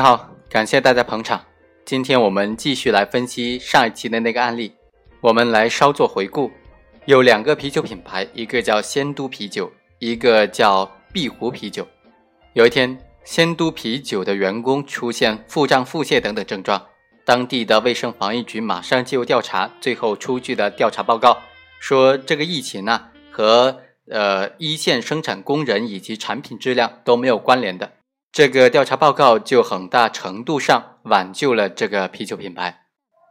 [0.00, 1.44] 好，感谢大家捧场。
[1.84, 4.72] 今天我们继续来分析上一期的那个案例，
[5.20, 6.50] 我们来稍作回顾。
[7.04, 11.86] 有两个啤酒品牌，一个叫仙都啤酒，一个叫碧湖啤酒。
[12.54, 16.86] 有一天，仙都啤酒的员工出现腹胀、腹泻等等症状，
[17.24, 21.36] 当地的卫生防疫局马上介入调查，最后出具的调查报告
[21.78, 27.92] 说，这个疫情呢和呃一线生产工人以及产品质量都没有关联的。
[28.32, 32.82] 这个调查报告就很大程度上挽救了这个啤酒品牌，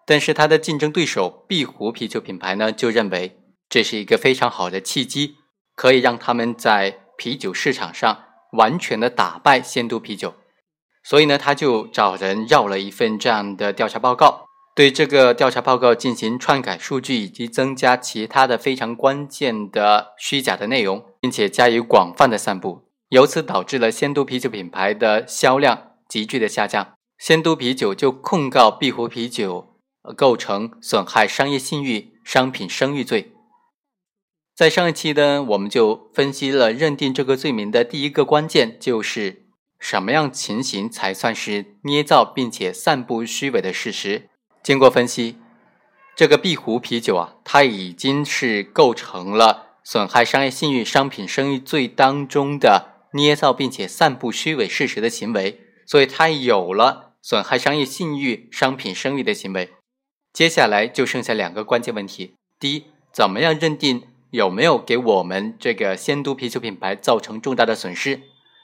[0.05, 5.35] 但是它的竞争对手碧湖啤酒品牌呢，就认为这是一个非常好的契机，
[5.73, 10.34] 可以让他们在啤酒市场上完全的打败仙都啤酒，
[11.02, 22.88] 所以呢，他就找人要了一份这样的调查报告，对这个调查报告进行篡改数据以及增加其他的非常关键的虚假的内容，并且加以广泛的散布。
[23.10, 29.79] 由此导致了仙都啤酒品牌的销量急剧的下降，仙都啤酒就控告碧湖啤酒
[30.15, 33.34] 构成损害商业信誉、商品声誉罪。
[34.55, 39.48] 在上一期呢，我们就分析了认定这个罪名的第一个关键，就是
[39.80, 44.30] 什么样情形才算是捏造并且散布虚伪的事实。
[44.62, 45.37] 经过分析，
[46.15, 52.99] 这个碧湖啤酒啊，它已经是构成了损害商业信誉、商品声誉罪当中的。
[53.13, 59.71] 捏造并且散布虚伪事实的行为，所以他有了损害商业信誉、商品声誉的行为。
[60.32, 68.22] 接下来就剩下两个关键问题：第一，怎么样认定有没有给我们这个仙都啤酒品牌造成重大的损失？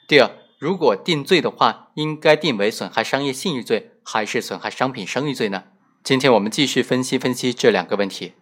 [0.07, 0.29] 第二，
[0.59, 5.63] 如果定罪的话，应该定为损害商业信誉罪还是损害商品声誉罪呢？
[6.03, 8.33] 今天我们继续分析分析这两个问题。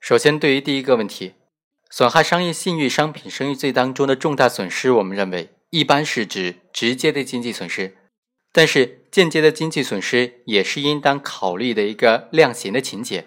[0.00, 1.34] 首先，对于第一个问题。
[1.92, 7.98] 损害商业信誉、商品声誉罪当中的重大损失，我们认为一般是指直接的经济损失，
[8.50, 13.26] 但是间接的经济损失也是应当考虑的一个量刑的情节。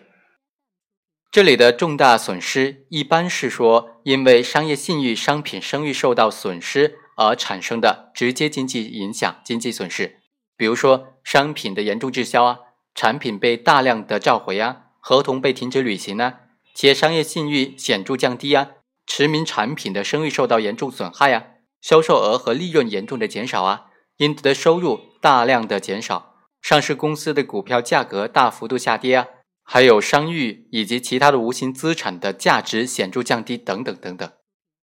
[1.29, 10.21] 这里的重大损失一般是说，因为商业信誉、商品声誉受到损失而产生的直接经济影响、经济损失，
[10.57, 12.57] 比如说商品的严重滞销啊，
[12.95, 16.39] 产品被大量的召回啊，合同被停止履行呢。
[16.75, 18.67] 企业商业信誉显著降低啊，
[19.07, 21.45] 驰名产品的声誉受到严重损害啊，
[21.81, 23.85] 销售额和利润严重的减少啊，
[24.17, 29.27] 应得的收入大量的减少，上市公司的股票价格大幅度下跌啊，
[29.63, 34.29] 还有商誉以及其他的无形资产的价值显著降低等等等等。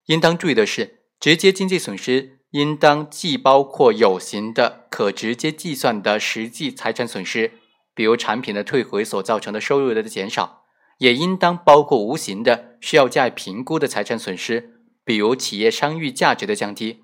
[0.06, 7.54] 应当注意的是，直接经济损失应当既包括有形的可直接计算的实际财产损失，
[7.96, 10.59] 比如产品的退回所造成的收入的减少。
[11.00, 17.02] 也应当包括无形的需要加以评估的财产损失，比如企业商誉价值的降低。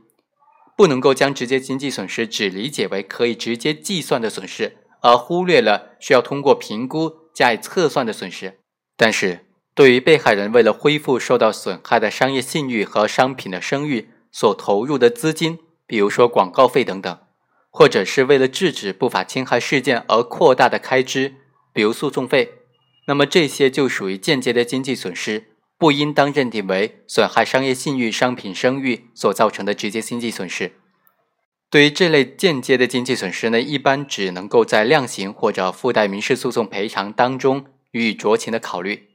[0.78, 8.59] 不能够将直接经济损失只理解为可以直接计算的损失，而忽略了需要通过评估加以测算的损失。
[8.97, 17.17] 但是，对于被害人为了恢复受到损害的商业信誉和商品的声誉所投入的资金，比如说广告费等等，
[17.69, 21.35] 或者是为了制止不法侵害事件而扩大的开支，
[21.72, 22.64] 比如诉讼费。
[23.07, 30.73] 那么这些就属于间接的经济损失，不应当认定为损害商业信誉、商品声誉所造成的直接经济损失。
[31.69, 39.09] 对于这类间接的经济损失呢，一般只能够在量刑或者附带民事诉讼赔偿当中予以酌情的考虑。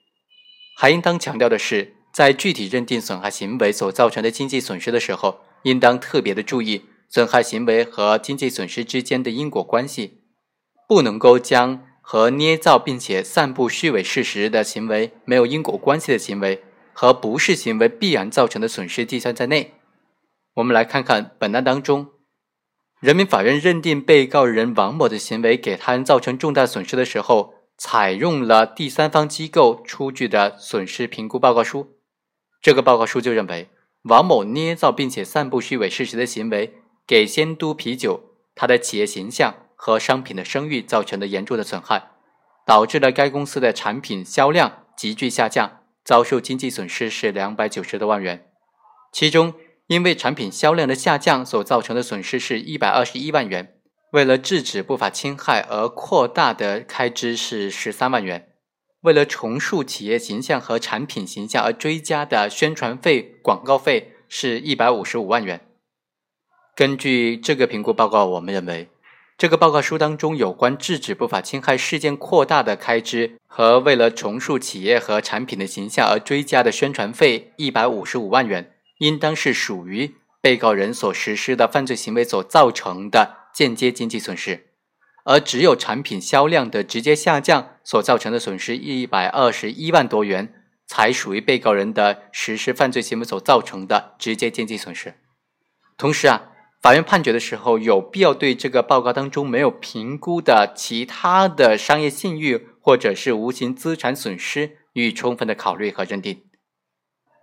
[0.77, 10.21] 还应当强调的是，在具体认定损害行为所造成的经济损失的时候，应当特别的注意损害行为和经济损失之间的因果关系，
[10.87, 11.87] 不能够将。
[12.13, 19.75] 和捏造并且散布虚伪事实的行为没有因果关系的行为和不是行为必然造成的损失计算在内。
[20.55, 22.09] 我们来看看本案当中，
[22.99, 31.95] 人民法院认定被告人王某的行为给他人造成重大损失的时候，采用了第三方机构出具的损失评估报告书。
[32.61, 33.69] 这个报告书就认为，
[34.03, 36.75] 王某捏造并且散布虚伪事实的行为
[37.07, 39.55] 给仙都啤酒他的企业形象。
[39.83, 42.11] 和商品的声誉造成的严重的损害，
[42.67, 48.47] 导致了该公司的产品销量急剧下降，遭受经济损失是两百九十多万元。
[49.11, 49.55] 其中，
[49.87, 53.81] 因为产品销量的下降所造成的损失是一百二十一万元，
[54.13, 58.51] 为了制止不法侵害而扩大的开支是十三万元，
[59.01, 65.67] 为了重塑企业形象和产品形象而追加的宣传费、广告费是一百五十五万元。
[66.77, 68.91] 根据这个评估报告，我们认为。
[69.41, 84.67] 这个报告书当中有关制止不法侵害事件扩大的开支和为了重塑企业和产品的形象而追加的宣传费一百五十五万元，应当是属于被告人所实施的犯罪行为所造成的间接经济损失，
[85.25, 90.53] 而只有产品销量的直接下降所造成的损失一百二十一万多元，
[90.87, 95.15] 才属于被告人的实施犯罪行为所造成的直接经济损失。
[95.97, 96.50] 同时啊，
[96.81, 106.43] 法院判决的时候有必要对这个报告当中没有评估的其他的商业信誉或者是无形资产损失予以充分的考虑和认定。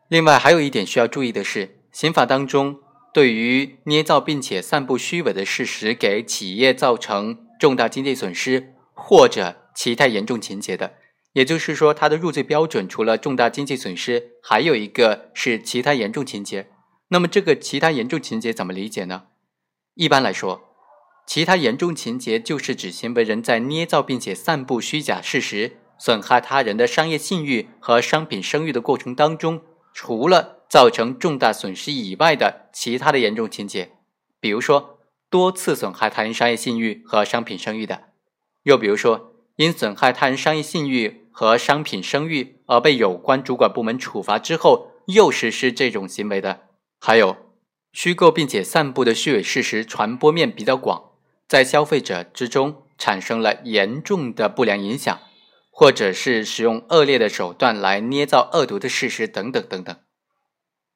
[0.10, 2.80] 另外，还有一点需要注意的是，刑法当中
[3.14, 10.94] 对于捏造并且散布虚伪的事实，给企业造成重大经济损失或者其他严重情节的，
[11.34, 16.70] 也就是说，它的入罪标准除了重大经济损失，还有一个是其他严重情节。
[17.10, 19.24] 那么，这个其他严重情节怎么理解呢？
[19.94, 20.62] 一般来说，
[21.26, 29.62] 其他严重情节就是指行为人在捏造并且散布虚假事实，损害他人的商业信誉和商品声誉的过程当中。
[29.94, 33.94] 除了造成重大损失以外的其他的严重情节，
[34.40, 38.04] 比如说多次损害他人商业信誉和商品声誉的，
[38.62, 46.67] 又比如说因损害他人商业信誉和商品声誉而被有关主管部门处罚之后又实施这种行为的，
[47.00, 47.38] 还有
[47.92, 51.12] 虚构并且散布的虚伪事实传播面比较广，
[51.48, 55.20] 在消费者之中产生了严重的不良影响。
[55.80, 59.96] 或者是使用恶劣的手段来捏造恶毒的事实等等等等。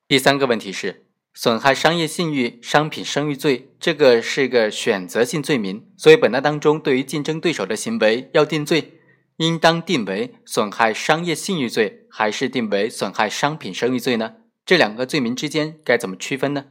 [0.08, 1.06] 第三个问题是
[1.36, 9.00] 损害商业信誉、商品声誉罪，这个是个选择性罪名，所以本案当中对于竞争对手的行为要定罪，
[9.38, 14.38] 应当定为损害商业信誉罪，还是定为损害商品声誉罪呢？
[14.66, 16.66] 这两个罪名之间该怎么区分呢？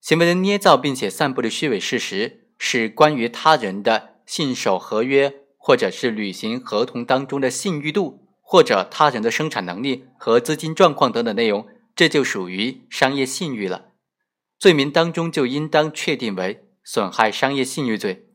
[0.00, 5.40] 行为人捏造并且散布的虚伪事实，是关于他人的信守合约。
[5.64, 13.92] 或者是履行合同当中的信誉度，或者他人的生产能力和资金状况等等内容，这就属于商业信誉了。
[14.58, 18.26] 罪名当中就应当确定为损害商业信誉罪。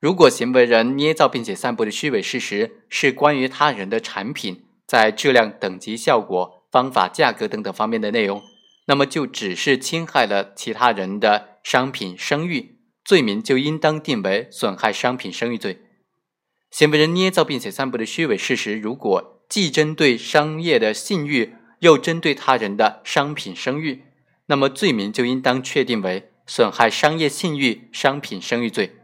[0.00, 8.42] 如果行为人捏造并且散布的虚伪事实是关于他人的产品在质量、等级、效果、方法、价格等等方面的内容，
[8.86, 15.82] 那么就只是侵害了其他人的商品声誉，罪名就应当定为损害商品声誉罪。
[16.70, 24.04] 行为人捏造并且散布的虚伪事实，如果既针对商业的信誉，又针对他人的商品声誉，
[24.46, 28.96] 那么罪名就应当确定为损害商业信誉、商品声誉罪。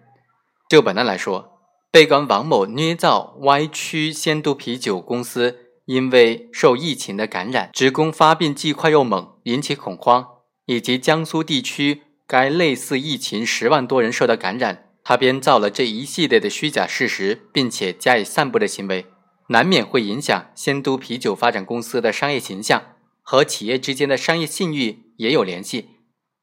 [0.68, 10.26] 就本案来说，被告人王某捏造歪曲仙都啤酒公司因为受疫情的感染，职工发病既快又猛，引起恐慌，
[10.66, 14.90] 以及江苏地区该类似疫情十万多人受到感染。
[15.02, 19.04] 他编造了这一系列的虚假事实，并且加以散布的行为，
[19.48, 22.82] 难免会影响仙都啤酒发展公司的商业形象，
[23.20, 25.90] 和企业之间的商业信誉也有联系。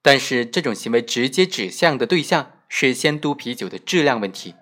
[0.04, 4.54] 但是，这种行为直接指向的对象是仙都啤酒的质量问题，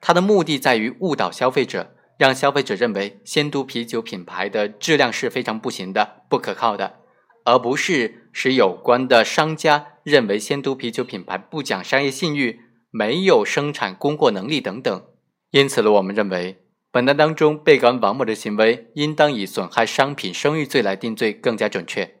[0.00, 7.00] 它的目的在于误导消费者，让消费者认为仙都啤酒品牌的质量是非常不行的、不可靠的，
[7.44, 12.60] 而不是使有关的商家认为仙都啤酒品牌不讲商业信誉。
[12.96, 15.04] 没有生产供货能力等等，
[15.50, 16.62] 因此呢，我们认为
[16.92, 22.14] 本案当中被告人王某的行为应当以损害商品声誉罪来定罪更加准确。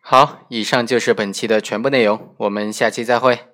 [0.00, 3.53] 好，以上就是本期的全部内容，我们下期再会。